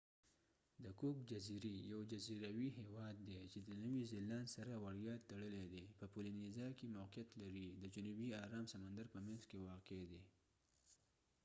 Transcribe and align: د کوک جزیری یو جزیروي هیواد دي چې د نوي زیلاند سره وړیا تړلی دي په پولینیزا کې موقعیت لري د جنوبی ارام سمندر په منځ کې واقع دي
د 0.83 0.85
کوک 0.99 1.17
جزیری 1.31 1.73
یو 1.91 1.99
جزیروي 2.11 2.69
هیواد 2.79 3.15
دي 3.27 3.39
چې 3.51 3.59
د 3.67 3.69
نوي 3.83 4.03
زیلاند 4.11 4.47
سره 4.55 4.73
وړیا 4.83 5.15
تړلی 5.29 5.65
دي 5.73 5.83
په 5.97 6.05
پولینیزا 6.13 6.67
کې 6.77 6.93
موقعیت 6.97 7.29
لري 7.41 7.65
د 7.81 7.83
جنوبی 7.93 8.29
ارام 8.45 8.65
سمندر 8.73 9.05
په 9.13 9.19
منځ 9.27 9.41
کې 9.49 9.63
واقع 9.67 10.01
دي 10.11 10.21